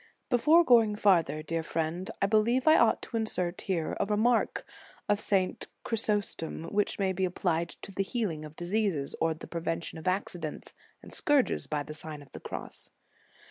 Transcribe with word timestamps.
* 0.17 0.29
Before 0.31 0.63
going 0.65 0.95
farther, 0.95 1.43
dear 1.43 1.61
friend, 1.61 2.09
I 2.23 2.25
believe 2.25 2.67
I 2.67 2.75
ought 2.75 3.03
to 3.03 3.17
insert 3.17 3.61
here 3.61 3.95
a 3.99 4.05
remark 4.07 4.65
of 5.07 5.21
St. 5.21 5.67
Chry 5.85 5.93
sostom, 5.95 6.71
which 6.71 6.97
may 6.97 7.13
be 7.13 7.23
applied 7.23 7.69
to 7.83 7.91
the 7.91 8.01
healing 8.01 8.43
of 8.43 8.55
diseases, 8.55 9.13
or 9.21 9.35
the 9.35 9.45
prevention 9.45 9.99
of 9.99 10.07
accidents 10.07 10.73
and 11.03 11.13
scourges 11.13 11.67
by 11.67 11.83
the 11.83 11.93
Sign 11.93 12.23
of 12.23 12.31
the 12.31 12.39
Cross. 12.39 12.89